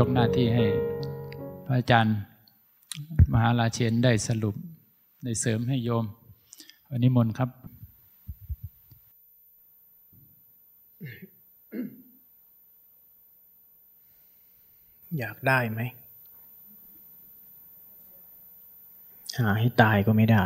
[0.00, 0.66] ยกหน้าที่ให้
[1.66, 2.16] พระอาจารย์
[3.32, 4.54] มหาราเชนได้สรุป
[5.24, 6.04] ได้เสริมให้โยม
[6.88, 7.50] วันนี้มนครับ
[15.18, 15.80] อยากได้ไหม
[19.38, 20.44] หาให้ตายก็ไม่ได้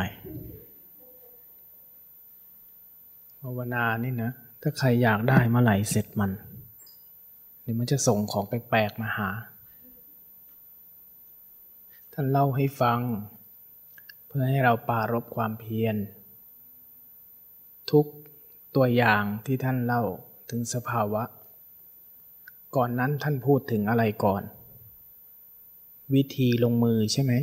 [3.41, 4.31] ภาวนานี่นะ
[4.61, 6.31] ถ้าใครอยากได้เมื่อไหร่เสร็จมัน
[7.65, 9.29] เดี๋ยวมันจะส่งของแปลกๆมาหา
[12.13, 12.99] ท่านเล่าให้ฟัง
[14.27, 15.95] เพื่อให้เราปารบความเพียร
[17.91, 18.05] ทุก
[18.75, 20.03] ตัวอย่างที่ท่านเล่า
[20.49, 21.23] ถึงสภาวะ
[22.75, 24.43] ก่อนนั้นท่านพูดถึงอะไรก่อน
[26.13, 27.33] วิธีลงมือใช่ไหม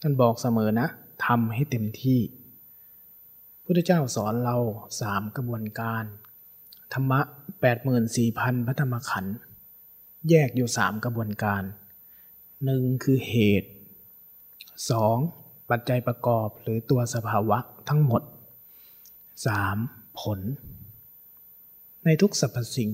[0.00, 0.88] ท่านบอกเสมอนะ
[1.26, 2.20] ทำให้เต็มที่
[3.64, 4.56] พุทธเจ้าสอนเรา
[5.00, 6.04] สามกระบวนการ
[6.92, 7.20] ธรรมะ
[7.92, 9.36] 84,000 พระธรรมขันธ์
[10.30, 11.62] แยกอยู่สามกระบวนการ
[12.64, 13.70] หนึ่งคือเหตุ
[14.90, 15.16] สอง
[15.70, 18.22] ปัจจัยประกอบหรือตัวสภาวะทั้งหมด
[19.46, 19.76] สาม
[20.20, 20.40] ผล
[22.04, 22.90] ในทุกสรรพสิ่ง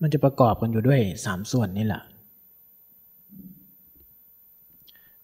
[0.00, 2.02] มันจะประกอบกันอยู่ด้วยสามส่วนนี่แหละ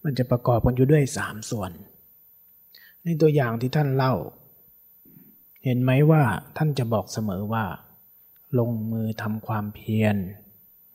[0.03, 1.71] มันจะประกอบกันอยู่ด้วยสามส่วน
[3.03, 4.13] ในตัวอย่างที่ท่านเล่า
[5.63, 6.23] เห็นไหมว่า
[6.57, 7.65] ท่านจะบอกเสมอว่า
[8.59, 10.15] ลงมือทำความเพียร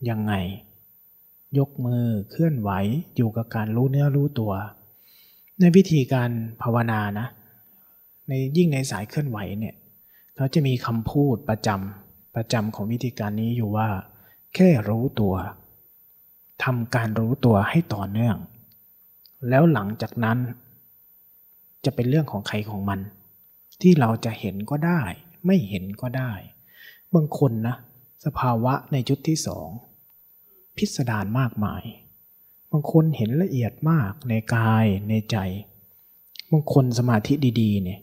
[0.09, 0.33] ยังไง
[1.57, 2.71] ยกมือเคลื่อนไหว
[3.15, 4.53] อยู่กับการรู้เนื้อรู้ตัว
[5.59, 6.29] ในวิธีการ
[6.61, 7.27] ภาวนานะ
[8.27, 9.75] ในยิ่งในสายเคลื่อนไหวเนี่ย
[10.35, 13.89] เขาจะมีคำพูดประจำประจำของวิธีการนี้อยู่ว่า
[14.55, 15.35] แค่รู้ตัว
[16.63, 18.37] ทำการรู้ตัวให้ต่อเนื่อง
[19.49, 20.37] แล้วหลังจากนั้น
[21.85, 22.99] จะเป็นเรื่องของใครของมัน
[23.81, 25.01] ที่เราจะเห็นก็ได้
[25.45, 26.31] ไม่เห็นก็ได้
[27.15, 27.75] บางคนนะ
[28.25, 29.69] สภาวะในชุดที่สอง
[30.77, 31.83] พิสดารมากมาย
[32.71, 35.37] บางคนเห็นละเอียดมากในกายในใจ
[36.51, 37.99] บางคนสมาธิดีๆ เนี่ย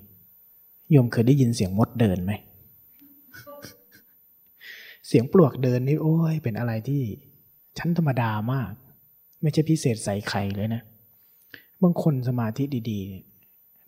[0.90, 2.32] โยมเคยได้ยินเสียงมดเดินไหม
[5.06, 7.02] เสียงปลวกเดินนี่โอ้ยเป็นอะไรที่
[7.78, 8.72] ชั้นธรรมดามาก
[9.42, 10.82] ไม่ใช่พิเศษใส่ใครเลยนะ
[11.82, 13.35] บางคนสมาธิดีๆ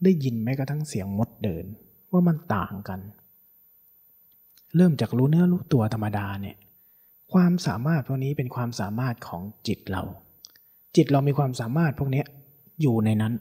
[0.04, 1.64] ได้ยินแม้กระทั่งเสียงมดเดิน
[2.12, 3.00] ว่ามันต่างกัน
[4.76, 6.56] เริ่มจากรู้เนื้อรู้ตัวธรรมดาเนี่ย
[7.32, 10.02] ความสามารถพวกนี้เป็นความสามารถของจิตเรา
[10.96, 12.24] จิตเรามีความสามารถพวกนี้
[12.80, 13.34] อยู่ในนั้น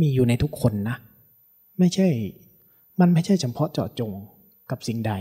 [0.00, 0.96] มีอยู่ในทุกคนนะ
[1.78, 2.08] ไม่ใช่
[3.00, 4.12] มันไม่ใช่เฉพาะเจาะจง
[4.70, 5.12] กับสิ่งใด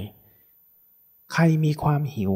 [1.34, 2.34] ใครมีความหิว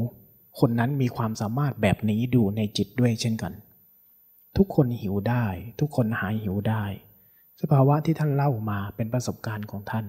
[0.59, 3.53] คนนั้นมีความสามารถแบบนี้ดูในจิตด้วยเช่นกัน
[4.57, 5.45] ทุกคนหิวได้
[5.79, 6.83] ทุกคนหายหิวได้
[7.61, 10.05] สภาวะที่ท่านเล่ามาเป็นประสบการณ์ของท่าน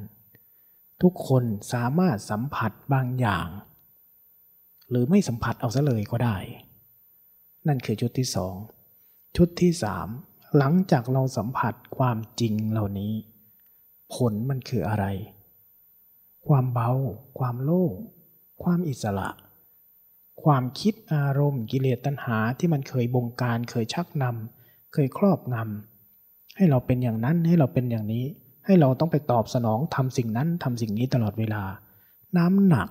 [1.03, 3.49] ทุกคนสามารถสัมผัสบางอย่าง
[4.91, 6.37] หรือไม่สัมผัสเอาซะเลยก็ได้
[7.69, 8.55] นั่นคือชุดที่สอง
[9.37, 10.09] ชุดที่สาม
[10.57, 13.13] หลังจากเราสัมผัสความจริงเหล่านี้
[14.15, 15.07] ผลมันคืออะไร
[16.47, 16.91] ความเบา
[17.39, 17.93] ความโล่ง
[18.63, 19.31] ความอิสระ
[20.43, 25.92] ความคิดอารมณ์กิเลสตัณหาที่มันเคยบงการเคยชักนำเคยครอบงำ
[26.57, 28.25] ให้เราเป็นอย่างนั้นให้เราเป็นอย่างนี้
[28.67, 31.63] ให้เราต้องไปตอบสนองทำสิ่งนั้นทำสิ่งนี้ตลอดเวลา
[32.37, 32.89] น้ำหนัก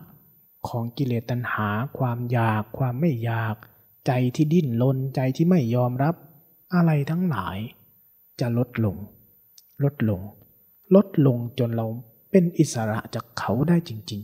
[0.68, 3.56] ของกิเลสตัณหา ความอยาก ความไม่อยาก
[4.08, 6.16] ใจที่ดิ้นรนใจที่ไม่ยอมรับ
[6.74, 7.58] อะไรทั้งหลาย
[8.40, 8.98] จะลดลง
[9.84, 10.22] ลดลง
[10.96, 11.88] ลดลงจนเรา
[12.32, 14.22] เป็นอิสระจากเขาได้จริง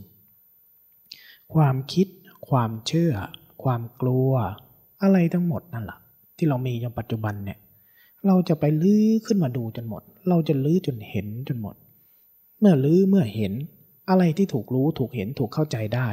[0.76, 2.06] ๆ ความคิด
[2.48, 3.12] ความเชื่อ
[3.62, 4.30] ความกลัว
[5.02, 5.98] อะไรทั้งหมดนั่นแหละ
[6.36, 7.58] ที่เรามีอยู่ปัจจุบันเนี่ย
[8.26, 11.74] เราจะไปลื้อขึ้นมาดูจนหมด เราจะลื้อจนเห็นจนหมด
[12.60, 13.52] เมื่อลื้อเมื่อเห็น
[14.10, 16.08] อะไรที่ถูกรู้ถูกเห็นถูกเข้าใจได้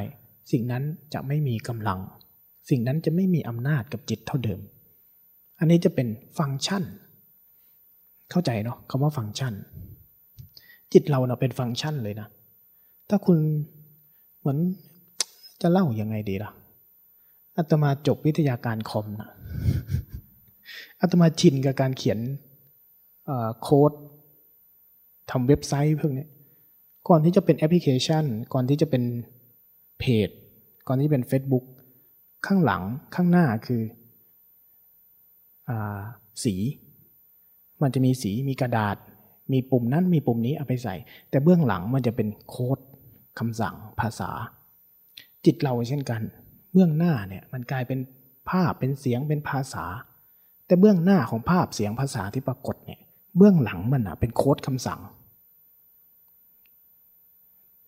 [0.51, 0.83] สิ่งนั้น
[1.13, 1.99] จะไม่มีกำลัง
[2.69, 4.59] สิ่งนั้นจะไม่มีอำนาจกับจิตเท่าเดิม
[5.59, 6.07] อันนี้จะเป็น
[6.37, 6.83] ฟังก์ชัน
[8.31, 9.53] เข้าใจเนาะคำว่าฟังก์ชัน
[10.93, 12.27] จิตเราเนาะเป็นฟังก์ชันเลยนะ
[13.09, 13.37] ถ้าคุณ
[14.39, 14.57] เหมือน
[15.61, 16.51] จะเล่ายังไงดีล่ะ
[17.57, 19.29] อาตมาจบวิทยาการคอมนะ
[21.01, 22.19] อาตมาชินกับการเขียน
[23.61, 23.91] โค้ด
[25.31, 26.25] ทำเว็บไซต์พวกนี้
[27.07, 29.03] ก่อนที่จะเป็นแอปพลิเคชัน ก่อนที่จะเป็น
[29.99, 30.29] เพจ
[30.87, 31.65] ก่อนที่เป็น Facebook
[32.45, 32.83] ข้างหลัง
[33.15, 33.81] ข้างหน้าคือ
[35.69, 35.71] อ
[36.43, 36.55] สี
[37.81, 38.97] มันจะมีสีมีกระดาษ
[39.53, 40.95] มีปุ่มนั้นมีปุ่มนี้เอาไปใส่
[41.29, 42.79] แต่เบื้องหลังมันจะเป็นโค้ด
[43.39, 44.31] คำสั่งภาษา
[45.45, 46.21] จิตเราเช่นกัน
[46.71, 47.99] เบื้องหน้าเนี่ยมันกลายเป็น
[48.49, 49.85] ภาพเป็นเสียงเป็นภาษา
[50.65, 52.99] แต่เบื้องหน้าของภาพเสียงภาษาที่ปรากฏเนี่ย
[53.37, 54.99] เบื้องหลังมันอะเป็นโค้ดคำสั่ง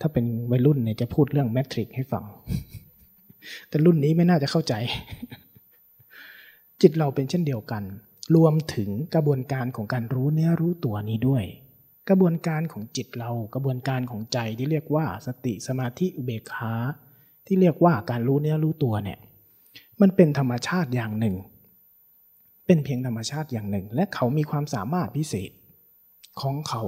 [0.02, 2.24] ถ้าเป็นวัยรุ่นเนี่ยจะพูดเรื่องแมทริกให้ฟัง
[3.70, 4.74] แต่รุ่นนี้ไม่น่าจะเข้าใจ
[6.82, 7.84] จิตเราเป็นเช่นเดียวกัน
[8.36, 11.44] รวมถึงกระบวนการของการรู้เนื้อรู้ตัวนี้ด้วย
[12.10, 16.74] กระบวนการของจิตเรากระบวนการของใจที่เรียกว่า สติสมาธิอุเบกขา
[17.46, 19.20] ที่เรียกว่าการรู้เนื้อรู้ตัวเนี่ย
[20.02, 21.36] มันเป็นธรรมชาติอย่างหนึ่ง
[22.68, 25.52] เป็นเพียงธรรมชาติอย่างหนึ่ง และเขามีความสามารถพิเศษ
[26.42, 26.84] ของเขา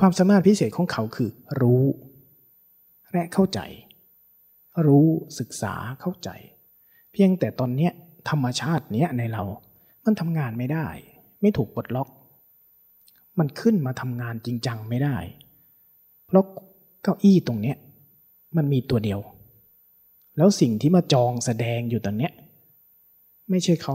[0.00, 1.84] ความสามารถพิเศษของเขาคือ รู้
[3.12, 3.60] และเข้าใจ
[4.86, 5.06] รู้
[5.38, 6.30] ศึกษาเข้าใจ
[7.12, 7.92] เพียงแต่ตอนเนี้ย
[8.30, 9.42] ธรรมชาติเนี้ยในเรา
[10.04, 10.86] มันทำงานไม่ได้
[11.40, 12.08] ไม่ถูกปลดล็อก
[13.38, 15.16] มันขึ้นมาทำงานจริงจังไม่ได้
[16.26, 16.44] เพราะ
[17.02, 17.76] เก้าอี้ตรงเนี้ย
[18.56, 19.20] มันมีตัวเดียว
[20.36, 22.32] แล้วสิ่งที่มาจองแสดงอยู่ตอนเนี้ย
[23.50, 23.94] ไม่ใช่เขา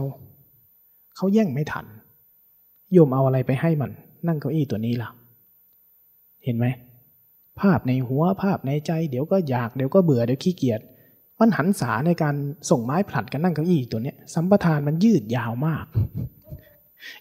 [1.20, 1.86] เขาแย่งไม่ทัน
[2.92, 3.90] โยมเอาอะไรไปให้มัน
[4.26, 5.08] นั่งเก้าอี้ตัวนี้ล่ะ
[6.44, 6.66] เห็นไหม
[7.60, 10.80] ภาพในหัวภาพในใจ เดี๋ยวก็อยากเดี๋ยวก็เบื่อเดี๋ยวขี้เกียจ
[11.40, 12.34] มันหันษาในการ
[12.70, 15.86] ส่งไม้ผลัดกันนั่งเก้าอี้ตัวเนี้ยสัมปทานมันยืดยาวมาก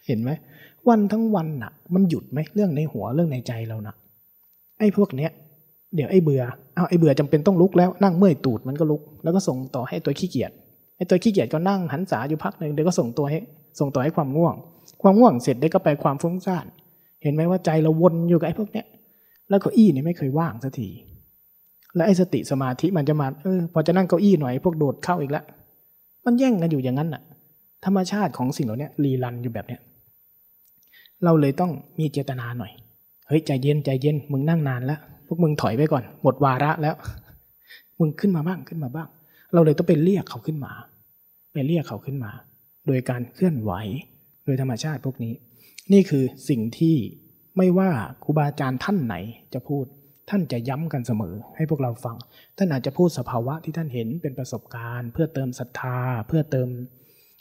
[0.06, 0.30] เห็นไหม
[0.90, 3.96] วันทั้งวันน่ะ มันหยุดไหมเรื่องในหัวเรื่องในใจเราน่ะ
[4.80, 5.32] ไอ้พวกเนี้ย
[5.96, 6.44] เดี๋ยวไอ้เบื่อ
[6.76, 10.52] เอาไอ้เบื่อจำเป็นต้องลุกแล้วนั่งเมื่อยตูดมันก็ลุก แล้วก็ส่งต่อให้ตัวขี้เกียจ
[10.98, 13.40] ไอ้ตัวขี้เกียจก็นั่งหันษาอยู่พักหนึ่งเดี๋ยวก็ส่งตัวให้
[13.80, 14.56] ส่งต่อให้ความง่วง
[15.02, 16.66] ความง่วงเสร็จได้ก็ไปความฟุ้งซ่าน
[17.24, 18.86] เห็นไหมว่าใจเราวนอยู่กับไอ้พวกเนี้ย
[19.50, 20.90] แล้วเก้าอี้นี่ไม่เคยว่างสักที
[21.96, 25.44] แล้วไอ้สติสมาธิมันจะมาเออพอจะนั่งเก้าอี้หน่อยพวกโดดเข้าอีกแล้ว
[26.26, 27.22] มันแย่งกันอยู่อย่างนั้นน่ะ
[27.86, 29.82] ธรรมชาติของสิ่งเหล่านี้รีรันอยู่แบบเนี้ย
[31.24, 32.72] เราเลยต้องมีเจตนาหน่อย
[33.28, 36.96] เฮ้ยใจเย็นใจเย็นมึงนั่งนานแล้วพวกมึงถอยไปก่อน หมดวาระแล้ว
[38.00, 39.08] มึงขึ้นมาบ้างขึ้นมาบ้าง
[39.54, 40.72] เราเลยต้องไปเรียกเขาขึ้นมา
[41.54, 42.32] ไปเรียกเขาขึ้นมา
[42.90, 43.72] โดยการเคลื่อนไหว
[44.46, 45.34] โดยธรรมชาติพวกนี้
[45.94, 46.96] นี่คือสิ่งที่
[47.58, 47.90] ไม่ว่า
[48.24, 49.16] ครูบาอาจารย์ท่านไหน
[49.54, 49.86] จะพูด
[50.30, 52.16] ท่านจะย้ำกันเสมอให้พวกเราฟัง
[52.58, 55.98] ท่านอาจจะพูดสภาวะที่ท่านเห็นเป็นประสบการณ์ เพื่อเติมศรัทธา
[56.28, 56.70] เพื่อเติม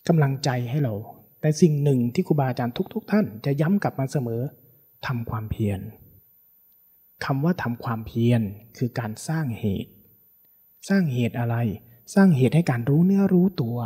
[0.09, 0.95] กำลังใจให้เรา
[1.41, 4.43] แต่สิ่งหนึ่งที่ครูบาอาจารย์ทุก ๆท่านจะย้ำกลับมาเสมอ
[5.07, 5.81] ทำความเพียร
[7.25, 8.41] คำว่าทำความเพียร
[8.79, 9.91] คือการสร้างเหตุ
[10.89, 11.57] สร้างเหตุอะไร
[12.15, 13.79] สร้างเหตุให้การรู้เนื้อรู้ตัว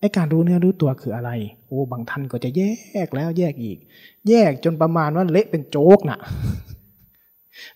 [0.00, 1.30] ไอ้การรู้เนื้อรู้ตัวคืออะไร
[1.66, 2.62] โอ้ บางท่านก็จะแย
[3.06, 3.78] กแล้วแยกอีก
[4.28, 6.18] แยกจนประมาณว่าเละเป็นโจ๊กน่ะ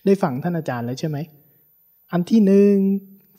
[0.05, 1.17] ได้ฟังท่านอาจารย์แล้วใช่ไหม
[2.11, 2.73] อันที่หนึ่ง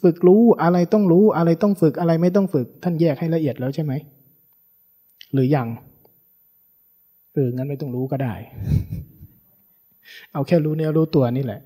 [0.03, 3.93] ฝึกรู้อะไรต้องรู้อะไรต้องฝึกอะไรไม่ต้องฝึก ท่านแยกให้ละเอียดแล้วใช่ไหม
[5.33, 5.69] หรือยัง
[7.33, 8.35] เอองั้นไม่ต้องรู้ก็ได้
[10.33, 11.61] เอาแค่รู้เนื้อรู้ตัวนี่แหละ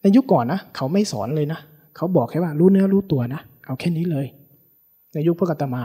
[0.00, 1.60] ในยุคก่อนนะเขาไม่สอนเลยนะ
[1.96, 4.26] เขาบอกแค่ว่ารู้เนื้อรู้ตัวนะเอาแค่นี้เลย
[5.12, 5.82] ในยุคพระกตมา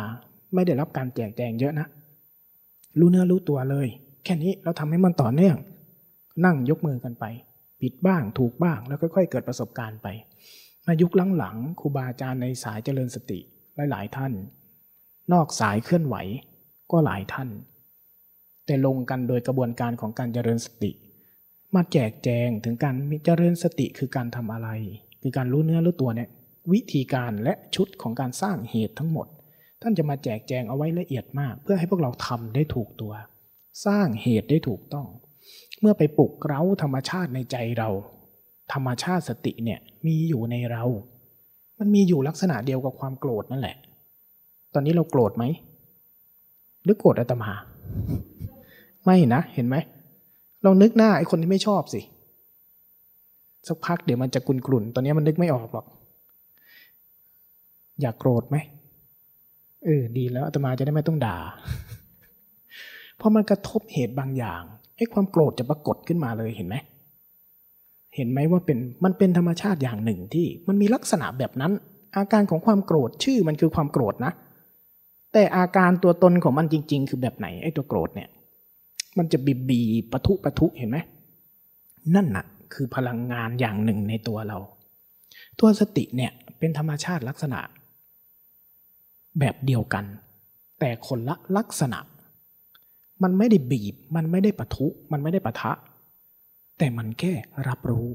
[0.53, 1.87] ไม่ได้รับการแจกแจงเยอะนะ
[2.99, 3.87] รู้เนื้อรู้ตัวเลย
[4.23, 5.57] แค่นี้เราทำให้มันต่อเนื่อง
[6.45, 7.25] นั่งยกมือกันไป
[7.81, 10.07] ผิดบ้างถูกบ้างแล้วค่อย ๆ เกิดประสบการณ์ไป
[10.85, 13.39] มายุคหลังๆครูบาอาจารย์ในสายเจริญสติ
[13.91, 14.33] หลายๆท่าน
[15.31, 16.15] นอกสายเคลื่อนไหว
[16.91, 17.49] ก็หลายท่าน
[18.65, 20.91] แต่ลงกันโดยกระบวนการของการเจริญสติ
[21.75, 22.95] มาแจกแจงถึงการ
[23.25, 24.69] เจริญสติคือการทำอะไร
[25.21, 26.29] คือการรู้เนื้อรู้ตัวเนี่ย
[26.73, 29.27] วิธีการและชุดของการสร้างเหตุทั้งหมด
[29.81, 33.13] ท่านจะมาแจกแจงเอาไว้ละเอียดมาก เพื่อให้พวกเราทำได้ถูกตัว
[33.85, 35.07] สร้างเหตุได้ถูกต้อง
[35.79, 37.89] เมื่อไปปลุกเร้าธรรมชาติในใจเรา
[38.73, 40.83] ธรรมชาติสติเนี่ยมีอยู่ในเรา
[41.79, 43.75] มันมีอยู่ลักษณะเดียวกับความโกรธนั่นแหละ
[44.73, 45.43] ตอนนี้เราโกรธไหม
[46.83, 47.51] หรือโกรธอาตมา
[49.05, 49.75] ไม่นะเห็นไหม
[50.65, 52.01] ลองนึกหน้าไอ้คนที่ไม่ชอบสิ
[53.67, 55.85] สักพักเดี๋ยวมันจะกุนกลุ่นตอนนี้มันนึกไม่ออกหรอก
[58.01, 58.57] อยากโกรธไหม
[59.83, 61.37] เออดีแล้วอาตมาจะได้ไม่ต้องด่า
[63.17, 64.61] เพราะมันกระทบเหตุบางอย่าง
[64.97, 66.75] ไอ้ความโกรธจะปรากฏขึ้นมาเลยเห็นไหม
[68.15, 71.71] เห็นไหมว่าเป็นมันเป็นธรรมชาติอย่างหนึ่งที่มันมีลักษณะแบบนั้น
[72.17, 74.31] อาการของความโกรธชื่อมันคือความโกรธนะ
[75.33, 78.29] แต่อาการตัวตนของมันจริง ๆ คือแบบไหนไอ้ตัวโกรธเนี่ย
[79.17, 80.97] มันจะบีบบีปะทุปะทุเห็นไหม
[82.15, 84.57] นั่นน่ะ คือพลังงานอย่างหนึ่งในตัวเรา
[85.59, 87.59] ตัวสติเนี่ยเป็นธรรมชาติลักษณะ
[89.39, 90.05] แบบเดียวกัน
[90.79, 91.99] แต่คนละลักษณะ
[93.23, 95.71] มันไม่ได้บีบ มันไม่ได้ปะทุ มันไม่ได้ปะทะ
[96.77, 97.33] แต่มันแค่
[97.67, 98.07] รับรู้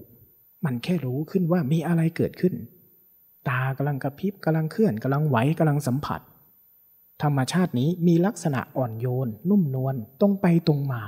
[0.64, 2.54] มันแค่รู้ขึ้นว่ามีอะไรเกิดขึ้น
[3.48, 6.20] ตากำลังกระพริบกำลังเคลื่อนกำลังไหวกำลังสัมผัส
[7.22, 11.02] ธรรมชาตินี้มีลักษณะอ่อนโยน นุ่มนวลตรงไปตรงมา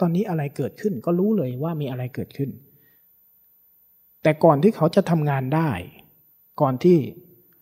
[0.00, 2.50] ตอนนี้อะไรเกิดขึ้นก็รู้เลยว่ามีอะไรเกิดขึ้น
[4.22, 5.70] แต่ก่อนที่เขาจะทำงานได้
[6.60, 6.96] ก่อนที่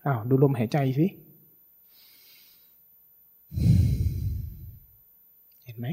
[0.06, 1.06] อ้าวดูลมหายใจสิ
[5.64, 5.86] เห็นไหม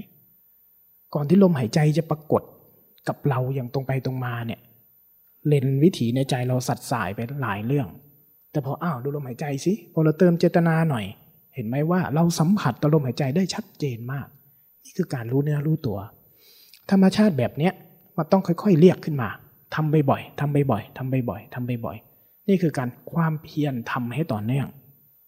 [1.14, 2.44] ก่อนที่ลมหายใจจะปรากฏ
[3.08, 4.60] กับเราอย่างตรงไปตรงมาเนี่ย
[5.48, 7.88] เลนวิถีในใจเราสัดสายไปหลายเรื่อง
[8.56, 11.06] แแต่พออ้าวดูลมหายใจสิพอเราเติมเจตนาหน่อย
[11.56, 14.28] เห็นไหมว่าเราสัมผัสต่อลมหายใจได้ชัดเจนมาก
[14.84, 15.98] นี่คือการรู้เนื้อรู้ตัว
[16.92, 17.74] ธรรมชาติแบบเนี้ย
[18.18, 19.30] มันต้องค่อยๆเรียกขึ้นมา
[19.76, 24.68] ทำบ่อยๆทำบ่อยๆทำบ่อยๆทำบ่อยๆนี่คือการความเพียรทำให้ต่อเนื่อง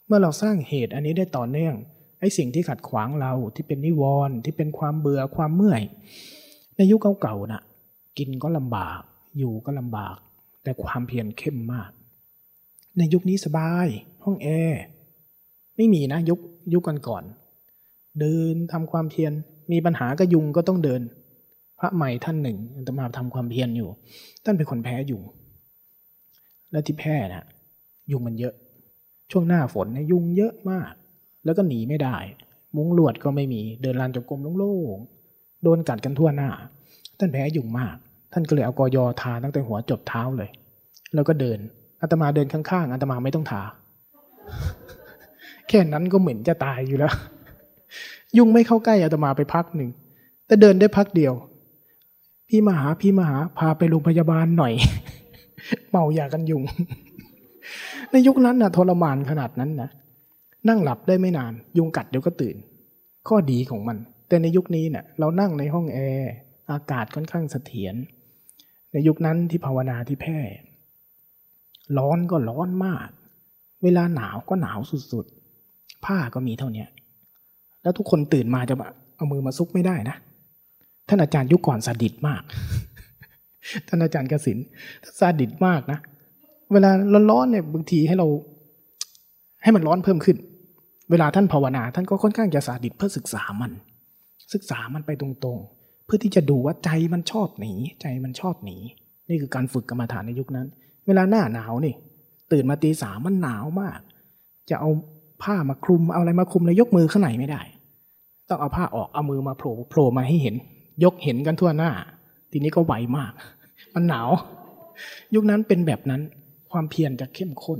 [0.07, 1.75] เมื่อเราสร้างเหตุอันนี้ได้ต่อเนื่อง
[2.19, 5.81] ไอ้สิ่งที่ขัดขวางเราที่เป็นนิวรณ์ที่เป็นความเบื่อความเมื่อย
[6.77, 7.63] ในยุคเก่าๆน่ะ
[8.17, 9.01] กินก็ลำบาก
[9.37, 10.17] อยู่ก็ลำบาก
[10.63, 11.89] แต่ความเพียรเข้มมาก
[12.97, 13.87] ในยุคนี้สบาย
[14.23, 14.81] ห้องแอร์
[15.75, 16.39] ไม่มีนะยุค
[16.73, 19.31] ยุคก่อนๆเดินทำความเพียร
[19.71, 21.01] มีปัญหาก็ยุงก็ต้องเดิน
[21.79, 22.57] พระใหม่ท่านหนึ่ง
[22.87, 23.89] จะมาทำความเพียรอยู่
[24.43, 25.23] ท่านเป็นคนแพ้ยุง
[26.71, 27.45] และที่แพ้น่ะ
[28.11, 28.53] ยุงมันเยอะ
[29.31, 30.93] ช่วงหน้าฝนเนี่ยยุงเยอะมาก
[31.47, 32.17] แล้วก็หนีไม่ได้
[32.75, 36.49] มุ้งลวดก็ไม่มีเดินลานจงกรมโล่งๆโดนกัดกันทั่วหน้า
[37.19, 37.95] ท่านแพ้ยุงมาก
[38.33, 40.49] ท่านก็เลยเอากอยอทาตั้งแต่หัวจบเท้าเลย
[41.13, 41.59] แล้วก็เดิน
[42.01, 43.61] อาตมาเดินข้างๆอาตมาไม่ต้องทา
[45.67, 47.13] แค่นั้นก็เหม็นจะตายอยู่แล้ว
[48.37, 49.89] ยุงไม่เข้าใกล้อาตมาไปพักหนึ่ง
[50.47, 51.33] แต่เดินได้พักเดียว
[52.49, 54.73] พี่มหาพี่มหาพาไปโรงพยาบาลหน่อย
[55.91, 56.63] เมายากันยุง
[58.11, 59.89] ในยุคนั้นน่ะทรมานขนาดนั้นนะ
[60.67, 62.55] นั่งหลับได้ไม่นาน ยุงกัดเดี๋ยวก็ตื่น
[63.27, 63.97] ข้อดีของมัน
[64.27, 66.31] แต่ในยุคนี้เนี่ยเรานั่งในห้องแอร์
[66.71, 67.95] อากาศค่อนข้างเสถียร
[68.91, 70.39] ในยุคนั้นที่ภาวนาที่แพร่
[71.97, 73.07] ร้อนก็ร้อนมาก
[73.83, 74.79] เวลาหนาวก็หนาว
[75.11, 76.85] สุดๆ ผ้าก็มีเท่านี้
[77.83, 78.75] แล้วทุกคนตื่นมาจะ
[79.15, 80.17] เอามือมาซุกไม่ได้นะ
[81.07, 82.43] ท่านอาจารย์ยุคก่อนสาดิตมาก
[83.87, 84.57] ท่านอาจารย์กสิน
[85.19, 85.99] ซาดิตมากนะ
[86.73, 86.89] เวลา
[87.31, 88.27] ร้อนๆเนี่ยบางทีให้เรา
[89.63, 90.37] ให้มันร้อนเพิ่มขึ้น
[91.11, 93.71] เวลาท่านภาวนา ท่านก็ค่อนข้างจะสาดิตเพื่อศึกษามัน
[94.53, 98.77] ศึกษามันไปตรงๆ เพื่อที่จะดูว่าใจมันชอบหนีใจมันชอบหนี
[99.29, 100.67] นี่คือการฝึกกรรมฐานในยุคนั้น
[101.07, 101.93] เวลาหน้าหนาวนี่
[102.51, 103.99] ตื่นมาตีสามมันหนาวมาก
[104.69, 104.89] จะเอา
[105.43, 107.61] ผ้ามาคลุมเอาอะไรมาคลุมแล้วยกมือข้างในไม่ได้
[108.49, 110.55] ต้องเอาผ้าออกเอามือมาโผล่โผล่มาให้เห็น
[111.03, 111.91] ยกเห็นกันทั่วหน้า
[112.51, 113.31] ทีนี้ก็ไหวมาก
[113.93, 114.29] มันหนาว
[115.35, 116.21] ยุคนั้นเป็นแบบนั้น
[116.71, 117.79] ความเพียรจะเข้มข้น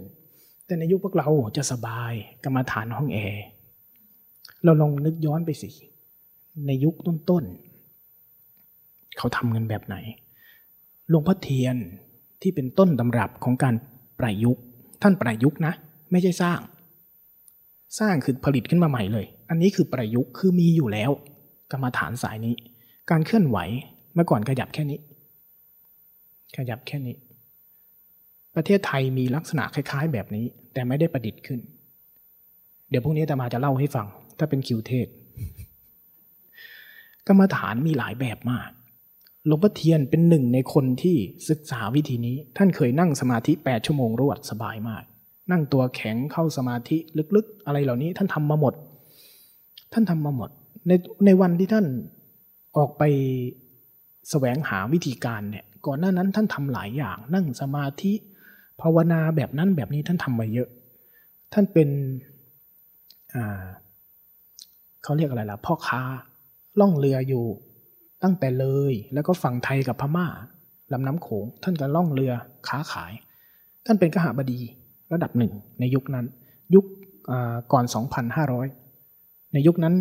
[0.67, 3.43] แต่ในยุคพวกเราจะสบายกรรมาฐานห้องแอร์
[4.63, 5.69] เราลองนึกย้อนไปสิ
[6.67, 9.95] ในยุคต้นๆเขาทำกันแบบไหน
[11.09, 11.75] หลวงพ่อเทียน
[12.41, 13.75] ที่เป็นต้นตำรับของการ
[14.19, 14.63] ประยุกต์
[15.01, 15.74] ท่านประยุกต์นะ
[16.12, 16.59] ไม่ใช่สร้าง
[18.00, 21.12] สร้างคือผลิตขึ้นมาใหม่เลย อันนี้คือประยุกต์คือมีอยู่แล้ว
[21.71, 22.55] กรรมฐานสายนี้
[23.09, 23.57] การเคลื่อนไหว
[24.13, 25.00] เมื่อก่อนขยับแค่นี้
[26.57, 27.15] ขยับแค่นี้
[28.57, 31.59] ประเทศไทยมีลักษณะคล้ายๆ แบบนี้ แต่ไม่ได้ประดิษฐ์ขึ้น
[32.89, 35.07] เดี๋ยวพรุ่งนี้อาตมาจะเล่าให้ฟัง ถ้าเป็นคิวเทศ
[37.27, 38.69] กรรมฐานมีหลายแบบมาก
[39.45, 41.17] หลวงพ่อเทียนเป็นหนึ่งในคนที่
[41.49, 45.03] ศึกษาวิธีนี้ ท่านเคยนั่งสมาธิแปดชั่วโมงรวดสบายมาก
[45.51, 46.97] นั่งตัวแข็งเข้าสมาธิ
[47.35, 48.73] ลึกๆ อะไรเหล่านี้ท่านทำมาหมด
[49.93, 50.49] ท่านทำมาหมด
[50.87, 50.91] ใน
[51.25, 51.85] ในวันที่ท่าน
[52.77, 53.03] ออกไป
[54.29, 58.13] แสวงหาวิธีการเนี่ย ก่อนหน้านั้นท่านทำหลายอย่าง นั่งสมาธิ
[58.81, 60.69] ภาวนาแบบนั้นแบบนี้ท่านทำมาเยอะ
[61.53, 61.89] ท่านเป็น
[65.03, 66.01] เขาเรียกอะไรล่ะพ่อค้า
[66.79, 67.46] ล่องเรืออยู่
[68.24, 70.27] ตั้งแต่เลย แล้วก็ฝั่งไทยกับพม่า
[70.93, 72.34] ลำน้ำโขง ท่านก็ล่องเรือ
[72.67, 73.13] ค้าขาย
[73.86, 74.60] ท่านเป็นกหบดี
[75.13, 76.25] ระดับหนึ่งในยุคนั้น
[76.75, 76.86] ยุค
[77.72, 77.86] ก่อน
[78.69, 79.96] 2,500 ในยุคนั้น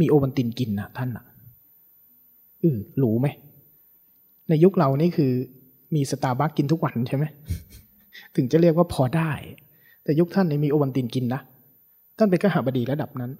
[0.00, 1.24] มีโอวันตินกินนะท่านอะ
[2.60, 3.26] เออหรูไหม
[4.48, 5.32] ในยุคเรานี่คือ
[5.94, 7.24] มีสตาร์บัคกินทุกวันใช่ไหม
[8.36, 9.32] ถึงจะเรียกว่าพอได้
[10.04, 11.40] แต่ยุคท่านนี่มีโอวันตินกินนะ
[12.18, 13.32] ท่านเป็นกหบดีระดับนั้น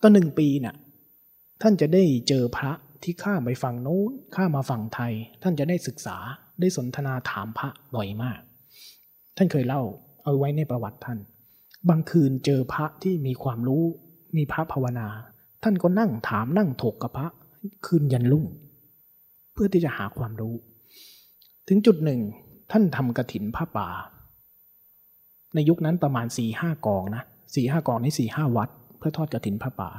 [0.00, 0.74] ตอนหนึ่งปีเนี่ย
[1.62, 2.72] ท่านจะได้เจอพระ
[3.02, 5.12] ที่ข้าไปฝั่งโน้นข้ามาฝั่งไทย
[5.42, 6.16] ท่านจะได้ศึกษา
[6.60, 8.40] ได้สนทนาถามพระบ่อยมาก
[9.36, 9.82] ท่านเคยเล่า
[10.24, 11.18] เอาไว้ในประวัติท่าน
[11.88, 13.84] บางคืนเจอพระที่มีความรู้
[14.36, 15.08] มีพระภาวนา
[15.62, 17.28] ท่านก็นั่งถามนั่งถกกับพระ
[17.86, 18.46] คืนยันรุ่ง
[19.52, 20.54] เพื่อที่จะหาความรู้
[21.68, 22.20] ถึงจุดหนึ่ง
[22.70, 23.88] ท่านทำกระถินผ้าป่า
[25.54, 27.22] ในยุคนั้นประมาณสี่ห้ากองนะ
[27.54, 29.90] สี่ห้ากองในสี่ห้าวัด เพื่อทอดกระถินผ้าป่า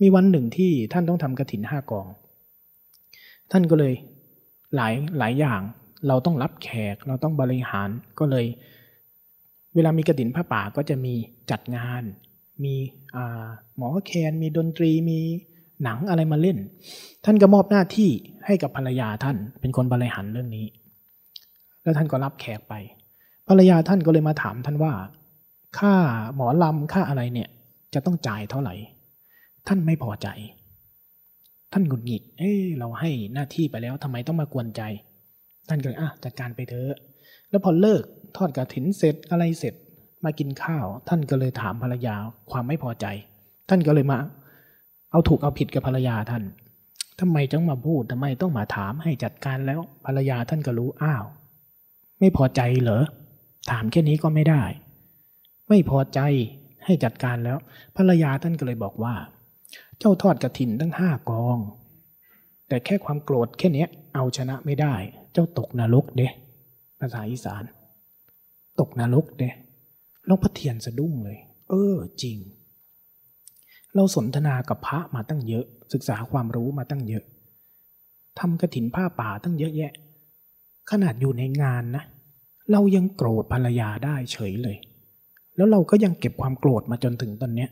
[0.00, 2.06] มีวันหนึ่งที่ท่านต้องทำกระถินห้ากอง
[3.50, 3.94] ท่านก็เลย
[4.76, 5.60] หลายหลายอย่าง
[6.08, 8.46] เราต้องรับแขกเราต้องบริหารก็เลย
[9.74, 11.14] เวลามีกระถินผ้าป่าก็จะมี
[11.50, 12.02] จัดงาน
[12.64, 12.74] มี
[13.76, 15.20] หมอแคนมีดนตรีมี
[15.82, 16.58] หนังอะไรมาเล่น
[17.24, 18.10] ท่านก็มอบหน้าที่
[18.46, 20.66] ให้กับภรรยาท่านเป็นคนบริหารเรื่องนี้
[21.82, 22.74] แล้วท่านก็รับแขกไป
[23.48, 24.92] ภรรยาท่านก็เลยมาถามท่านว่า
[25.78, 25.94] ค่า
[26.36, 27.48] หมอลำค่าอะไรเนี่ย
[27.94, 28.74] จะต้องจ่ายเท่าไหร่
[29.68, 30.28] ท่านไม่พอใจ
[31.72, 34.82] ท่านหงุดหงิด เอ้เราให้หน้าที่ไปแล้วทำไมต้องมากวนใจ
[35.68, 36.94] ท่านก็เลยอะจัดการไปเถอะ
[37.50, 38.02] แล้วพอเลิก
[38.36, 39.74] ทอดกระถินเสร็จอะไรเสร็จ
[40.24, 42.14] มากินข้าว ท่านก็เลยถามภรรยา
[42.50, 43.06] ความไม่พอใจ
[43.68, 44.18] ท่านก็เลยมา
[45.10, 46.42] เอาถูกเอาผิดกับภรรยาท่าน
[47.20, 51.24] ทำไมจังมาพูดทำไมต้องมาถามให้จัดการแล้วภรรยาท่านก็รู้อ้าว
[52.20, 53.04] ไม่พอใจเหรอ
[53.70, 54.62] ถามแค่นี้ก็ไม่ได้
[55.68, 56.20] ไม่พอใจ
[56.84, 57.58] ให้จัดการแล้ว
[57.96, 59.14] ภรรยาท่านก็เลยบอกว่า
[59.98, 61.58] เจ้าทอดกระถินตั้งห้ากอง
[62.68, 64.94] แต่แค่ความโกรธแค่นี้เอาชนะไม่ได้
[65.32, 66.28] เจ้าตกนรกเด้
[67.00, 67.62] ภาษาอีสาน
[68.80, 69.50] ตกนรกเด้
[70.26, 72.36] หลวงพ่อเทียนสะดุ้งเลย เออ จริง
[73.94, 77.24] เราสนทนากับพระมาตั้งเยอะ ศึกษาความรู้มาตั้งเยอะ
[78.38, 79.92] ทำกระถินผ้าป่าตั้งเยอะแยะ
[80.90, 82.04] ขนาดอยู่ในงานนะ
[82.72, 84.76] เรายังโกรธภรรยาได้เฉยเลย
[85.56, 87.70] แล้วเราก็ยังเก็บความโกรธมาจนถึงตอนเนี้ย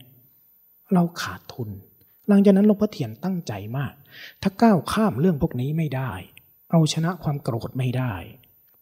[0.93, 1.69] เราขาดทุน
[2.27, 3.93] หลังจากนั้นหลวงพ่อเทียนตั้งใจมาก
[4.41, 6.11] ถ้าก้าวข้ามเรื่องพวกนี้ไม่ได้
[6.71, 8.13] เอาชนะความโกรธไม่ได้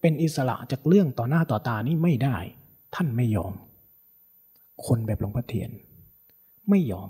[0.01, 2.37] เป็นอิสระจากเรื่องต่อหน้าต่อตานี่ไม่ได้
[2.95, 3.53] ท่านไม่ยอม
[4.85, 5.71] คนแบบหลวงพ่อเทียน
[6.69, 7.09] ไม่ยอม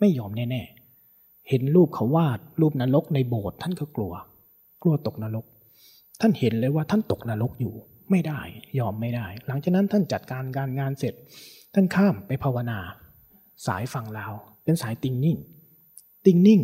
[0.00, 4.12] ไม่ยอมแน่ๆเห็นรูปเขาวาดรูปนรกในโบสถ์ท่านก็กลัว
[4.82, 5.46] กลัวตกนรก
[6.22, 7.74] ท่านเห็นเลยว่าท่านตกนรกอยู่
[8.10, 8.40] ไม่ได้
[8.78, 11.14] ยอมไม่ได้ หลังจากนั้นท่านจัดการการงานเสร็จ
[11.74, 12.78] ท่านข้ามไปภาวนา
[13.66, 14.32] สายฝั่งลาว
[14.64, 15.36] เป็นสายติงนิ่ง
[16.26, 16.60] ติงนิ่ง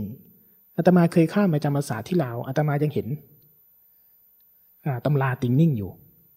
[0.77, 3.09] อาตมาเคยข้ามไปจำภาษาที่ลาวอาตมายังเห็น
[5.05, 5.91] ตำราติงนิ่งอยู่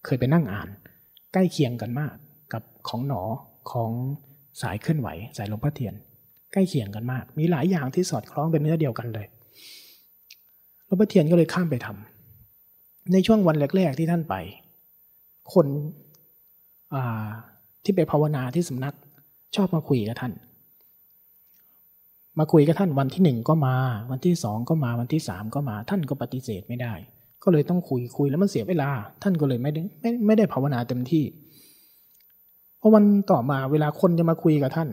[0.05, 0.69] เคยไปนั่งอ่าน
[1.33, 2.13] ใกล้เคียงกันมาก
[2.53, 3.21] กับของหนอ
[3.71, 3.91] ของ
[4.61, 5.93] สายเคลื่อนไหว สายหลวงพ่อเทียน
[6.53, 9.27] ใกล้เคียงกันมาก มีหลายอย่างที่สอดคล้องเป็นเนื้อเดียวกันเลย
[10.85, 12.10] หลวงพ่อเทียนก็เลยข้ามไปทำ
[13.13, 14.35] ในช่วงวันแรก ๆ ที่ท่านไป
[15.53, 15.67] คน
[17.83, 18.93] ที่ไปภาวนาที่สำนัก
[19.55, 20.33] ชอบมาคุยกับท่าน
[22.39, 23.75] มาคุยกับท่านวันที่หนึ่งก็มา
[24.11, 26.93] วันที่สองก็มาวันที่สามก็มา ท่านก็ปฏิเสธไม่ได้
[27.43, 28.89] ก็เลยต้องคุยคุยแล้วมันเสียเวลา
[29.23, 31.23] ท่านก็เลยไม่ได้ไม่ไม่ได้ภาวนาเต็มที่
[32.79, 34.89] พอวันต่อมาเวลาคนจะมาคุยกับท่าน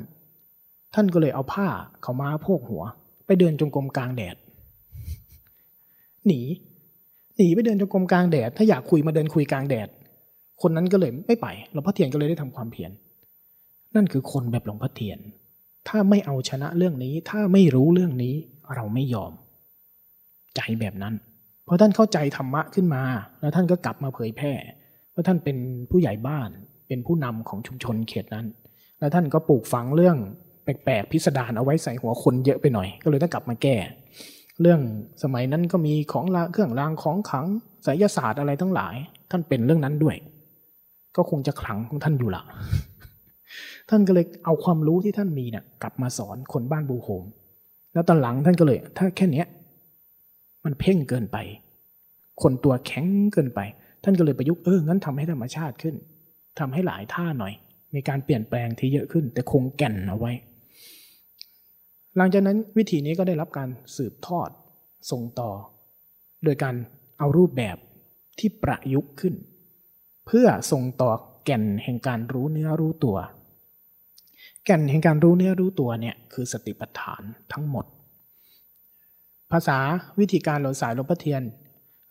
[0.94, 1.68] ท่านก็เลยเอาผ้า
[2.02, 2.82] เขามาโพกหัว
[3.26, 4.36] ไปเดินจงกรมกลางแดด
[6.26, 6.40] หนี
[7.38, 9.88] หนีไปเดินจงกรมกลางแดด ถ้าอยากคุยมาเดินคุยกลางแดด
[10.62, 12.90] คนนั้นก็เลยไม่ไปหลวงพ่อเทียนก็เลยได้ทำความเพียร
[13.94, 15.18] นั่นคือคนแบบหลวงพ่อเทียน
[15.88, 18.34] ถ้าไม่เอาชนะเรื่องนี้ ถ้าไม่รู้เรื่องนี้
[18.74, 19.32] เราไม่ยอม
[20.56, 21.14] ใจแบบนั้น
[21.64, 23.02] เพอท่านเข้าใจธรรมะขึ้นมา
[23.40, 24.52] แล้วท่านก็กลับมาเผยแพร่
[25.14, 25.56] ว่าท่านเป็น
[25.90, 26.50] ผู้ใหญ่บ้าน
[26.88, 28.46] เป็นผู้นำของชุมชนเขตนั้น
[28.98, 30.16] แล้วท่านก็ปลูกฝังเรื่อง
[30.64, 33.76] แปลกๆพิสดารเอาไว้ใส่หัวคนเยอะไปหน่อย ก็เลยต้องกลับมาแก้
[34.60, 34.80] เรื่อง
[35.22, 37.46] สมัยนั้นก็มีของลาเครื่องรางของขัง
[37.84, 38.94] ไสยศาสตร์อะไรทั้งหลาย
[39.30, 40.16] ท่านเป็นเรื่องนั้นด้วย
[41.16, 42.42] ก็คงจะขลังของท่านอยู่ละ
[43.88, 47.24] ท่านก็เลยเอาความรู้ที่ท่านมีเนี่ยกลับมาสอนคนบ้านบูโฮม
[47.92, 49.46] แล้วตอนหลังท่านก็เลย ถ้าแค่เนี้ย
[50.64, 51.36] มันเพ่งเกินไป
[52.42, 53.60] คนตัวแข็งเกินไป
[54.04, 55.94] ท่านก็เลยประยุกต์เอองั้นทำให้ธรรมชาติขึ้น
[56.58, 57.54] ทำให้หลายท่าหน่อย
[57.94, 60.32] มีการเปลี่ยนแปลงที่เยอะขึ้น แต่คงแก่นเอาไว้
[62.18, 64.50] หลังจากนั้นวิธีนี้ก็ได้รับการสืบทอด
[65.10, 65.50] ส่งต่อ
[66.44, 66.74] โดยการ
[67.18, 67.76] เอารูปแบบ
[68.38, 69.34] ที่ประยุกต์ขึ้น
[70.26, 71.12] เพื่อส่งต่อ
[71.44, 73.16] แก่นแห่งการรู้เนื้อรู้ตัว
[74.64, 77.84] แก่นแห่งการรู้เนื้อรู้ตัวเนี่ยคือสติปัฏฐานทั้งหมด
[79.52, 79.78] ภาษา
[80.18, 81.42] วิธีการหลวงสายหลวงพ่อเทียน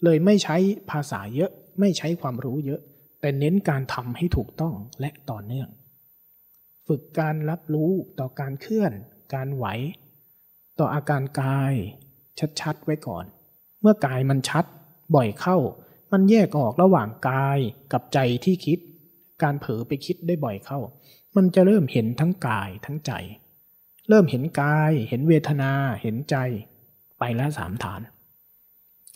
[0.04, 0.56] เลยไม่ใช้
[0.92, 2.82] ภาษาเยอะไม่ใช้ความรู้เยอะ
[3.22, 5.70] แต่เน้นการทำให้ถูกต้องและต่อเนื่อง
[6.88, 8.94] ฝึกการรับรู้ต่อการเคลื่อน
[9.34, 9.66] การไหว
[10.80, 11.74] ต่ออาการกาย
[12.60, 13.26] ชัดๆไว้ก่อน
[13.82, 14.66] เมื่อกายมันชัด
[15.16, 15.58] บ่อยเข้า
[16.12, 17.60] มันแยกออกระหว่างกาย
[17.92, 18.80] กับใจที่คิด
[19.44, 20.80] การเผลอไปคิดได้บ่อยเข้า
[21.36, 23.12] มันจะเริ่มเห็นทั้งกายทั้งใจ
[24.10, 26.36] เริ่มเห็นกาย เห็นเวทนาเห็นใจ
[27.20, 28.02] ไปล้วสามฐาน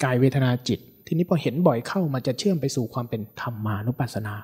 [0.04, 4.36] กายเวทนาจิต ทีนี้พอเห็นบ่อยเข้ามันจะเชื่อมไปสู่ความเป็นธรรมานุปัสสนา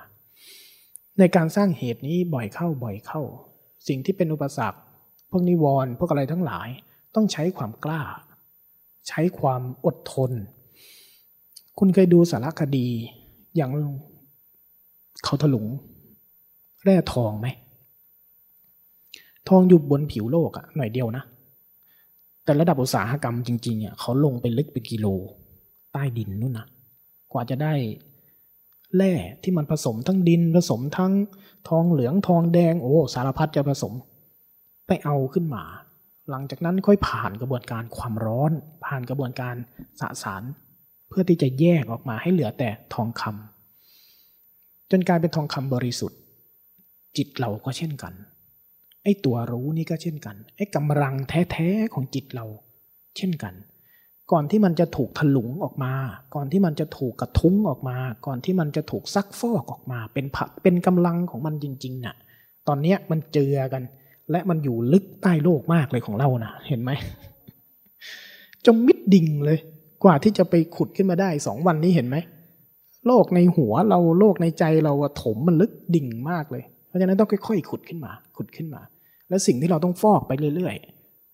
[1.18, 3.22] ในการสร้างเหตุนี้บ่อยเข้าบ่อยเข้า
[3.88, 4.78] สิ่งที่เป็นอุปสรรค
[5.30, 6.68] พวกนิวรณ์พวกอะไรทั้งหลาย
[7.14, 8.02] ต้องใช้ความกล้า
[9.08, 10.30] ใช้ความอดทน
[11.78, 12.88] คุณเคยดูสารคดี
[13.56, 13.70] อย่าง
[15.24, 15.66] เขาถลุง
[16.84, 17.46] แร่ทองไหม
[19.48, 21.24] ทองอยู่บนผิวโลกอะหน่อยเดียวนะ
[22.44, 25.06] แต่ระดับอุตสาหกรรมจริงๆอะเขาลงไปลึกเป็นกิโล
[25.92, 26.66] ใต้ดินนู่นนะ
[27.32, 27.72] กว่าจะได้
[28.96, 29.12] แร่
[29.42, 31.12] ที่มันผสมทั้งดินผสมทั้ง
[31.68, 33.92] ทองเหลืองทองแดงโอ้สารพัดจะผสม
[34.88, 35.64] ไปเอาขึ้นมา
[36.30, 38.52] หลังจากนั้นค่อยผ่านกระบวนการความร้อน
[38.84, 39.54] ผ่านกระบวนการ
[40.00, 40.42] สสาร
[41.08, 46.18] เพื่อที่จะแยกออกมาให้เหลือแต่ทองคำจนกลายเป็นทองคำบริสุทธิ์
[47.16, 48.14] จิตเราก็เช่นกัน
[49.02, 52.46] ไอ้ตัวรู้นี่ก็เช่นกัน ไอ้กำลังแท้ๆของจิตเรา
[53.16, 53.54] เช่นกัน
[54.32, 55.92] ก่อนที่มันจะถูกถลุงออกมา
[56.34, 57.96] ก่อนที่มันจะถูกกระทุ้งออกมา
[58.26, 62.16] ก่อนที่มันจะถูกซักฟอกออกมา เป็นผักเป็นกำลังของมันจริงๆน่ะ
[62.68, 63.82] ตอนเนี้ยมันเจือกัน
[64.30, 66.90] และมันอยู่ลึกใต้โลกมากเลยของเรานะเห็นไหม
[68.66, 69.58] จมมิดดิ่งเลย
[70.04, 72.16] กว่าที่จะไปขุดขึ้นมาได้สองวันนี้เห็นไหม
[73.06, 78.82] โลกในหัวเราโลกในใจเราถมมันลึกดิ่งมากเลย เพราะฉะนั้นต้องค่อยๆขุดขึ้นมา ขุดขึ้นมา
[79.28, 80.74] แล้วสิ่งที่เราต้องฟอกไปเรื่อย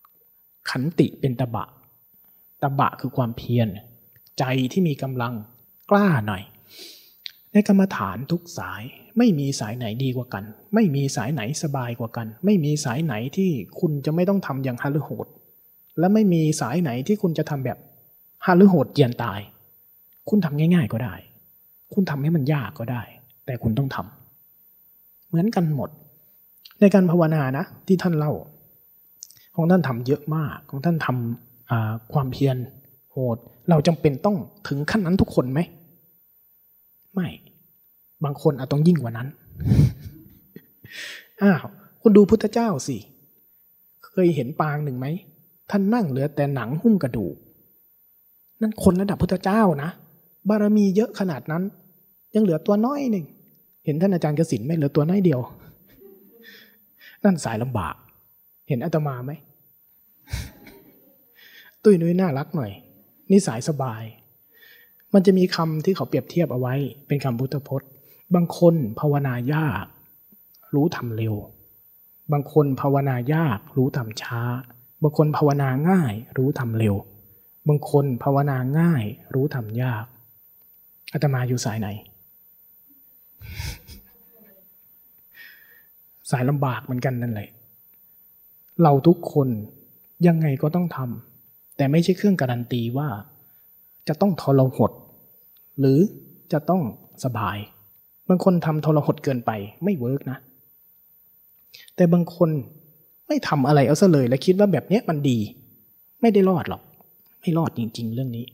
[0.07, 1.67] ๆ ขันติเป็นตะบะ
[2.63, 3.69] ตะบะคือความเพียร
[4.39, 5.33] ใจที่มีกำลัง
[5.91, 6.43] กล้าหน่อย
[7.53, 8.83] ในกรรมฐานทุกสาย
[9.19, 13.51] ไม่มีสายไหนดีกว่ากัน ไม่มีสายไหนสบายกว่ากัน ไม่มีสายไหนที่
[13.81, 15.27] คุณจะไม่ต้องทำอย่างฮาลือโหด
[15.99, 17.79] และไม่มีสายไหนที่คุณจะทำแบบ
[18.47, 19.41] ฮาลือโหดเยียนตาย
[20.29, 21.15] คุณทำง่าย ๆก็ได้
[21.95, 23.03] คุณทำให้มันยากก็ได้
[23.47, 25.91] แต่คุณต้องทำเหมือนกันหมด
[26.81, 28.33] ในการภาวนานะ ที่ท่านเล่า
[29.57, 32.57] ของท่านทำเยอะมากของท่านทำความเพียร
[33.13, 33.37] โหด
[33.71, 34.37] เราจำเป็นต้อง
[34.69, 35.61] ถึงขั้นนั้นทุกคนไหม
[37.15, 37.29] ไม่
[38.25, 39.29] บางคนอาจต้องยิ่งกว่านั้น
[41.43, 41.65] อ้าว
[42.01, 42.97] คุณดูพุทธเจ้าสิ
[44.07, 45.07] เคยเห็นปางหนึ่งไหม
[45.71, 47.35] ท่านนั่งเหลือแต่หนังหุ้มกระดูก
[48.61, 49.91] นั่นคนระดับพุทธเจ้านะ
[50.49, 51.63] บารมีเยอะขนาดนั้น
[52.35, 53.27] ยังเหลือตัวน้อยหนึ่ง
[53.85, 55.41] เห็นท่านอาจารย์กสินไหมเหลือตัวน้อยเดียว
[57.25, 57.95] นั่นสายลำบาก
[58.69, 59.33] เห็นอาตมาไหม
[61.83, 62.71] ตุ้ยนุ้ยน่ารักหน่อย
[63.31, 64.03] นี่สายสบาย
[65.15, 66.75] มันจะมีคำที่เขาเปรียบเทียบเอาไว้
[67.07, 67.89] เป็นคำพุทธพจน์
[68.35, 69.85] บางคนภาวนายาก
[70.75, 71.35] รู้ทำเร็ว
[72.33, 74.41] บางคนภาวนายาก รู้ทำช้า
[75.03, 76.95] บางคนภาวนาง่าย รู้ทำเร็ว
[77.69, 80.05] บางคนภาวนาง่าย รู้ทำยาก
[81.13, 81.89] อาตมาอยู่สายไหน
[86.31, 87.49] สายลำบากเหมือนกันนั่นแหละ
[88.83, 89.49] เราทุกคน
[90.27, 93.09] ยังไงก็ต้องทำแต่ไม่ใช่เครื่องการันตีว่า
[94.09, 94.91] จะต้องทรหด
[95.79, 95.99] หรือ
[96.53, 96.83] จะต้อง
[97.25, 97.57] สบาย
[98.29, 99.51] บางคนทำทรหดเกินไป
[99.85, 100.39] ไม่เวิร์กนะ
[101.97, 102.51] แต่บางคน
[103.29, 105.39] ไม่ทำอะไรเอาซะเลย และคิดว่าแบบนี้มันดี
[106.21, 106.83] ไม่ได้รอดหรอก
[107.41, 108.47] ไม่รอดจริง ๆ เรื่องนี้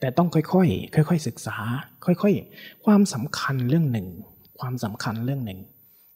[0.00, 1.56] แต่ต้องค่อยๆค่อย ๆ ศึกษา
[2.04, 4.08] ค่อย ๆ ความสำคัญเรื่องหนึ่ง
[4.60, 5.60] ความสำคัญเรื่องหนึ่ง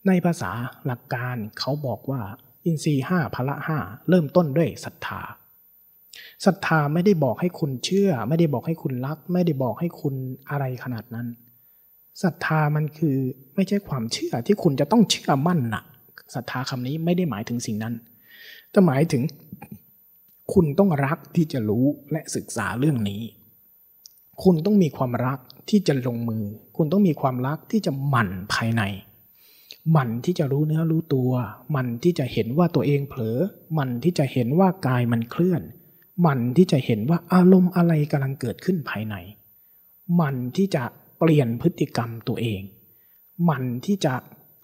[0.07, 0.51] ในภาษา
[0.85, 2.21] หลักการเขาบอกว่า
[2.65, 3.77] อินทรีห้าพละห้า
[4.09, 5.21] เริ่มต้นด้วยศรัทธา
[6.45, 10.15] ศรัทธาไม่ได้บอกให้คุณเชื่อ ไม่ได้บอกให้คุณรัก ไม่ได้บอกให้คุณ
[10.49, 11.27] อะไรขนาดนั้น
[12.23, 13.17] ศรัทธามันคือ
[13.55, 15.83] ไม่ใช่ความเชื่อที่คุณจะต้องเชื่อมั่นนะ
[16.35, 17.93] ศรัทธาคำนี้ไม่ได้หมายถึงสิ่งนั้น
[18.71, 19.23] แต่หมายถึง
[20.53, 23.21] คุณต้องรักที่จะรู้และศึกษาเรื่องนี้
[24.43, 26.43] คุณต้องมีความรักที่จะลงมือ
[26.77, 28.81] คุณต้องมีความรักที่จะหมั่นภายใน
[29.91, 31.31] หมั่นที่จะรู้เนื้อรู้ตัว
[31.71, 33.37] หมั่นที่จะเห็นว่าตัวเองเผลอ
[33.73, 35.61] หมั่นที่จะเห็นว่ากายมันเคลื่อน
[36.21, 39.15] หมั่นที่จะเห็นว่าอารมณ์อะไรกำลังเกิดขึ้นภายใน
[40.15, 40.83] หมั่นที่จะ
[41.19, 42.61] เปลี่ยนพฤติกรรมตัวเอง
[43.49, 44.13] มันที่จะ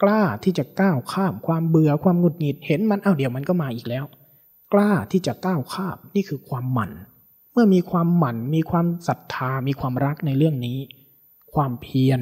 [0.04, 4.06] กล้าที่จะก้าวข้ามความเบื่อความหงุดหงิดเห็นมันเอาเดี๋ยวมันก็มาอีกแล้ว
[4.74, 6.91] กล้าที่จะก้าวข้ามนี่คือความหมั่น
[7.52, 10.78] เมื่อมีความหมั่น มีความศรัทธา มีความรักในเรื่องนี้
[11.54, 12.20] ความเพียร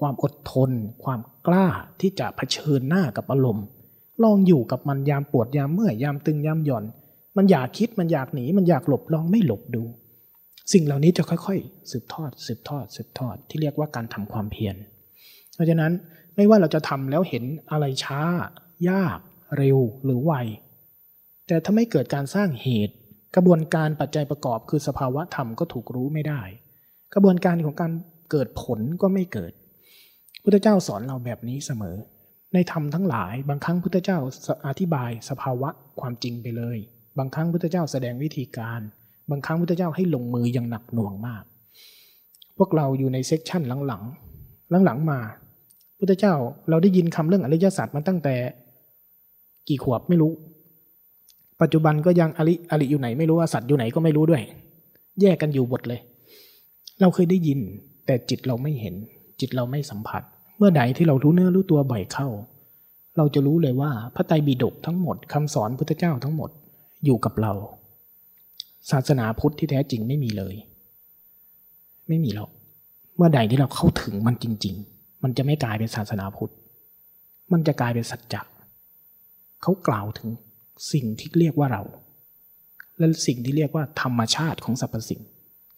[0.00, 0.70] ความอดทน
[1.04, 1.66] ความกล้า
[2.00, 3.66] ที่จะเผชิญหน้ากับอารมณ์
[4.22, 6.84] ลองอยู่กับมันยามปวดยามเมื่อยยามตึงยามหย่อน
[7.36, 9.82] มันอยากคิดมันอยากหนีมันอยากหลบลองไม่หลบดู
[10.72, 14.76] สิ่งเหล่านี้จะค่อยๆ สืบทอด สืบทอด สืบทอด ที่เรียกว่าการทำความเพียร
[15.54, 15.92] เพราะฉะนั้น
[16.36, 18.20] ไม่ว่าเราจะทำแล้วเห็นอะไรช้า
[18.90, 19.18] ยาก
[19.56, 20.32] เร็วหรือไว
[21.46, 22.94] แต่ถ้าไม่เกิดการสร้างเหตุ
[23.36, 26.42] กระบวนการปัจจัยประกอบคือสภาวะธรรมก็ถูกรู้ไม่ได้
[27.14, 27.92] กระบวนการของการ
[28.30, 29.52] เกิดผลก็ไม่เกิด
[30.42, 31.96] พุทธเจ้าสอนเราแบบนี้เสมอ
[32.54, 34.18] ในธรรมทั้งหลาย บางครั้งพุทธเจ้า
[34.68, 35.68] อธิบายสภาวะ
[36.00, 36.78] ความจริงไปเลย
[37.18, 38.80] บางครั้งพุทธเจ้าแสดงวิธีการ
[39.30, 41.44] บางครั้งพุทธเจ้าให้ลงมืออย่างหนักหน่วงมาก
[42.58, 45.18] พวกเราอยู่ในเซกชันหลังๆ หลังๆมา
[45.98, 46.34] พุทธเจ้า
[46.70, 48.34] เราได้ยินคำเรื่องอริยศาสัจมาตั้งแต่
[49.68, 50.32] กี่ขวบไม่รู้
[51.60, 54.42] ปัจจุบันก็ยังอริอริอยู่ไหนไม่รู้ว่าสัตว์อยู่ไหนก็ไม่รู้ด้วย
[55.20, 56.00] แยกกันอยู่บทเลย
[57.00, 57.60] เราเคยได้ยิน
[58.06, 58.94] แต่จิตเราไม่เห็น
[59.40, 60.22] จิตเราไม่สัมผัส
[60.58, 62.28] เมื่อใดที่เรารู้เนื้อรู้ตัวบ่อยเข้า
[63.16, 66.50] เราจะรู้เลยว่าพระไตรปิฎกทั้งหมดคำสอนพุทธเจ้าทั้งหมด
[67.04, 67.52] อยู่กับเรา
[68.90, 70.54] ศาสนาพุทธที่แท้จริงไม่มีเลย
[72.08, 72.50] ไม่มีหรอก
[73.16, 76.52] เมื่อใดที่เราเข้าถึงมันจริง ๆ มันจะไม่กลายเป็นศาสนาพุทธ
[77.52, 78.42] มันจะกลายเป็นสัจจะ
[79.62, 80.28] เขากล่าวถึง
[80.92, 81.82] สิ่งที่เรียกว่าเรา
[82.98, 85.20] และสิ่งที่เรียกว่าธรรมชาติของสรรพสิ่ง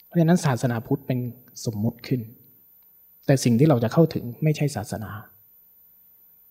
[0.06, 1.18] เพราะฉะนั้นศาสนาพุทธเป็น
[1.64, 2.20] สมมุติขึ้น
[3.26, 5.10] แต่สิ่งที่เราจะเข้าถึงไม่ใช่ศาสนา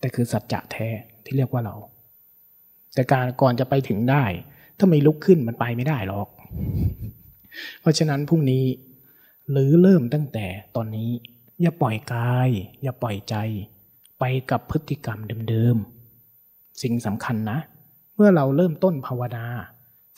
[0.00, 0.88] แต่คือสัจจะแท้
[1.24, 1.76] ที่เรียกว่าเรา
[2.94, 4.24] แต่การก่อนจะไปถึงได้
[4.78, 6.28] ถ้าไม่ลุกขึ้นมันไปไม่ได้หรอก
[7.80, 8.64] เพราะฉะนั้นพรุ่งนี้
[9.50, 11.10] หรือเริ่มตั้งแต่ตอนนี้
[11.62, 12.50] อย่าปล่อยกาย
[12.82, 13.34] อย่าปล่อยใจ
[14.20, 17.58] ไปกับพฤติกรรมเดิมๆ สิ่งสำคัญนะ
[18.14, 19.46] เมื่อเราเริ่มต้นภาวนา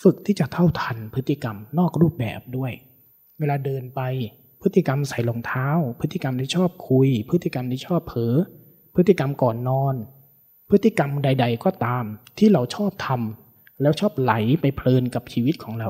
[0.03, 2.73] ฝึกที่จะเท่าทันพฤติกรรมนอกรูปแบบด้วย
[3.39, 4.01] เวลาเดินไป
[4.63, 5.67] พฤติกรรมใส่รองเท้า
[6.01, 8.35] พฤติกรรมที่ชอบคุย พฤติกรรมที่ชอบเผลอ
[8.95, 9.95] พฤติกรรมก่อนนอน
[10.71, 12.05] พฤติกรรมใด ๆ ก็ตาม
[12.39, 15.89] ที่เราชอบทำแล้วชอบไหลไปเพลินกับชีวิตของเรา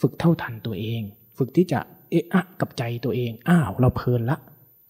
[0.00, 1.02] ฝึกเท่าทันตัวเอง
[1.38, 1.80] ฝึกที่จะ
[2.10, 4.36] เอะอะกับใจตัวเอง อ้าว เราเพลินละ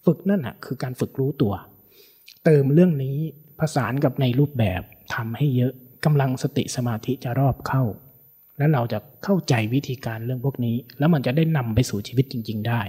[0.07, 1.55] ฝึกนั่นน่ะคือการฝึกรู้ตัว
[2.45, 3.17] เติมเรื่องนี้
[3.61, 4.83] ผสานกับในรูปแบบ
[5.15, 5.73] ทำให้เยอะ
[6.05, 7.83] กำลังสติสมาธิจะรอบเข้า
[8.59, 12.81] แล้วเราจะเข้าใจวิธีการเรื่องพวกนี้ แล้วมันจะได้นำไปสู่ชีวิตจริง ๆ ได้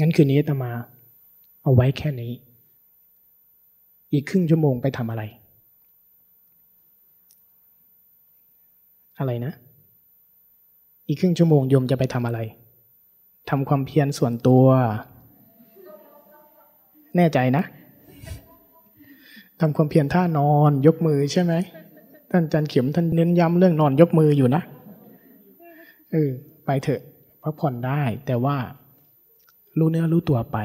[0.00, 0.72] งั้นคืนนี้ตมา
[1.62, 2.32] เอาไว้แค่นี้
[4.12, 5.22] อีกครึ่งชั่วโมงไปทำอะไร
[9.18, 9.52] อะไรนะ
[11.08, 12.40] อีกครึ่งชั่วโมงโยมจะไปทำอะไร
[13.50, 14.66] ทำความเพียรส่วนตัว
[17.16, 17.64] แน่ใจนะ
[19.60, 21.54] ทำความเพียรท่านอนยกมือใช่ไหม
[22.30, 24.62] ท่านอาจันเข็มท่านเน้นย้ำเรื่องนอนยกมืออยู่นะ
[26.12, 26.30] เออ
[26.64, 27.00] ไปเถอะ
[27.42, 28.56] พักผ่อนได้ แต่ว่า
[29.78, 30.58] รู้เนื้อรู้ตัวไป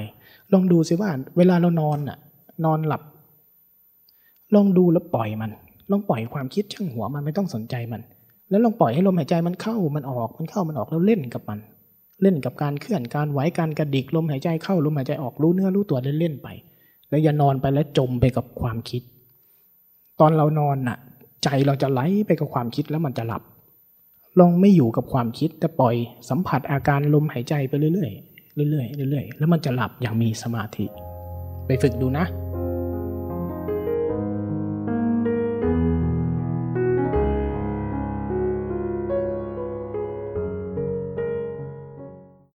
[0.53, 2.17] ลองดูสิว่า เวลาเรานอนน่ะ
[2.65, 3.01] นอนหลับ
[4.55, 5.51] ลองดูแล้วปล่อยมัน
[5.91, 8.01] ลองปล่อยความคิดช่างหัวมันไม่ต้องสนใจมัน
[8.51, 11.59] แล้วลองปล่อยให้ลมหายใจมันเข้ามันออกมันเข้ามันออกแล้วเล่นกับมัน
[12.21, 16.47] เล่นกับการเคลื่อนการไหวการกระดิกลมหายใจเข้าลมหายใจออกรู้เนื้อรู้ตัวเล่นๆไป
[17.09, 19.01] แล้วอย่านอนไปแล้วจมไปกับความคิด
[20.19, 20.97] ตอนเรานอนน่ะ
[21.43, 23.41] ใจเราจะไหลไปกับความคิดแล้วมันจะหลับ
[24.39, 25.95] ลองไม่อยู่กับความคิดแต่ปล่อย
[26.29, 30.85] สัมผัสอาการลมหายใจไปเรื่อยๆเรื่อยๆเรื่อยๆแล้วมันจะหลับอย่างมีสมาธิ
[31.65, 32.25] ไปฝึกดูนะ